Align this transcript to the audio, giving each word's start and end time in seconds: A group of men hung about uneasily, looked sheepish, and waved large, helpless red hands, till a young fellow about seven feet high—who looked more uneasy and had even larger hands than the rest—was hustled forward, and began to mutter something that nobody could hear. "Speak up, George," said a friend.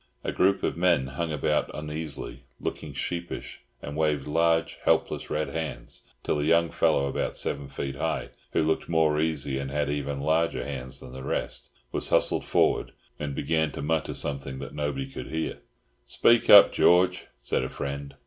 A 0.23 0.31
group 0.31 0.63
of 0.63 0.75
men 0.75 1.05
hung 1.09 1.31
about 1.31 1.69
uneasily, 1.75 2.41
looked 2.59 2.83
sheepish, 2.95 3.61
and 3.83 3.95
waved 3.95 4.25
large, 4.25 4.79
helpless 4.83 5.29
red 5.29 5.49
hands, 5.49 6.01
till 6.23 6.39
a 6.39 6.43
young 6.43 6.71
fellow 6.71 7.05
about 7.05 7.37
seven 7.37 7.67
feet 7.67 7.95
high—who 7.97 8.63
looked 8.63 8.89
more 8.89 9.15
uneasy 9.17 9.59
and 9.59 9.69
had 9.69 9.91
even 9.91 10.19
larger 10.19 10.65
hands 10.65 11.01
than 11.01 11.13
the 11.13 11.21
rest—was 11.21 12.09
hustled 12.09 12.45
forward, 12.45 12.93
and 13.19 13.35
began 13.35 13.71
to 13.73 13.83
mutter 13.83 14.15
something 14.15 14.57
that 14.57 14.73
nobody 14.73 15.05
could 15.07 15.27
hear. 15.27 15.59
"Speak 16.03 16.49
up, 16.49 16.73
George," 16.73 17.27
said 17.37 17.63
a 17.63 17.69
friend. 17.69 18.15